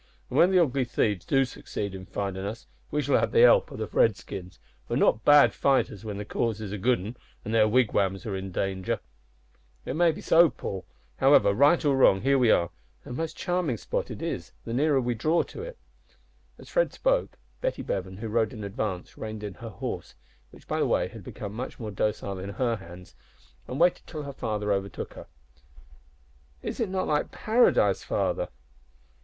[0.31, 3.71] An' when the ugly thieves do succeed in findin' us, we shall have the help
[3.71, 7.15] o' the Redskins, who are not bad fighters when their cause is a good 'un
[7.45, 8.99] an' their wigwams are in danger."
[9.85, 10.87] "It may be so, Paul.
[11.17, 12.71] However, right or wrong, here we are,
[13.05, 15.77] and a most charming spot it is, the nearer we draw towards it."
[16.57, 20.15] As Fred spoke, Betty Bevan, who rode in advance, reined in her horse,
[20.49, 23.13] which, by the way, had become much more docile in her hands,
[23.67, 25.27] and waited till her father overtook her.
[26.63, 28.49] "Is it not like paradise, father?"